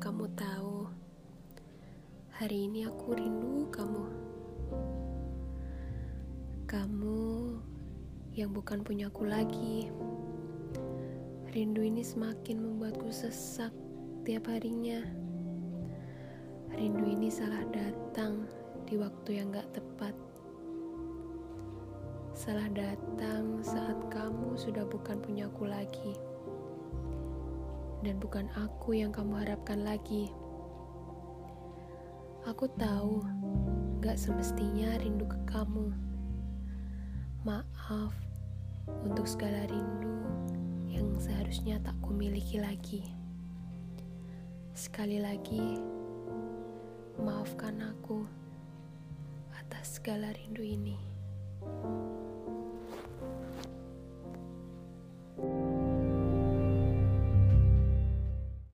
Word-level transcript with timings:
kamu 0.00 0.26
tahu, 0.34 0.90
hari 2.34 2.66
ini 2.66 2.88
aku 2.88 3.14
rindu 3.14 3.68
kamu. 3.70 4.04
Kamu 6.66 7.22
yang 8.34 8.50
bukan 8.50 8.80
punyaku 8.80 9.28
lagi. 9.28 9.92
Rindu 11.54 11.84
ini 11.84 12.02
semakin 12.02 12.58
membuatku 12.58 13.12
sesak 13.14 13.70
tiap 14.26 14.50
harinya. 14.50 15.04
Rindu 16.74 17.06
ini 17.06 17.30
salah 17.30 17.62
datang 17.70 18.50
di 18.88 18.98
waktu 18.98 19.38
yang 19.38 19.54
gak 19.54 19.70
tepat. 19.76 20.16
Salah 22.34 22.66
datang 22.72 23.60
saat 23.60 24.00
kamu 24.10 24.56
sudah 24.56 24.88
bukan 24.88 25.20
punyaku 25.20 25.68
lagi 25.68 26.16
dan 28.00 28.16
bukan 28.16 28.48
aku 28.56 28.96
yang 28.96 29.12
kamu 29.12 29.44
harapkan 29.44 29.84
lagi. 29.84 30.32
Aku 32.48 32.64
tahu 32.80 33.20
gak 34.00 34.16
semestinya 34.16 34.96
rindu 34.96 35.28
ke 35.28 35.36
kamu. 35.44 35.92
Maaf 37.44 38.16
untuk 39.04 39.28
segala 39.28 39.68
rindu 39.68 40.16
yang 40.88 41.12
seharusnya 41.20 41.76
tak 41.84 41.96
kumiliki 42.00 42.56
lagi. 42.56 43.04
Sekali 44.72 45.20
lagi, 45.20 45.76
maafkan 47.20 47.84
aku 47.84 48.24
atas 49.52 50.00
segala 50.00 50.32
rindu 50.32 50.64
ini. 50.64 50.96